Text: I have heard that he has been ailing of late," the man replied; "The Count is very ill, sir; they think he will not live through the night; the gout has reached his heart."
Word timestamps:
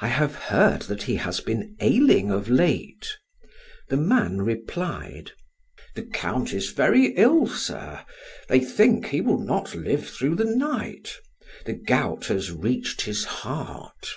I 0.00 0.08
have 0.08 0.34
heard 0.34 0.82
that 0.82 1.04
he 1.04 1.14
has 1.16 1.40
been 1.40 1.76
ailing 1.80 2.30
of 2.30 2.50
late," 2.50 3.08
the 3.88 3.96
man 3.96 4.42
replied; 4.42 5.32
"The 5.94 6.02
Count 6.02 6.52
is 6.52 6.72
very 6.72 7.12
ill, 7.16 7.46
sir; 7.46 8.04
they 8.50 8.60
think 8.60 9.06
he 9.06 9.22
will 9.22 9.40
not 9.40 9.74
live 9.74 10.06
through 10.10 10.34
the 10.34 10.44
night; 10.44 11.16
the 11.64 11.72
gout 11.72 12.26
has 12.26 12.52
reached 12.52 13.00
his 13.06 13.24
heart." 13.24 14.10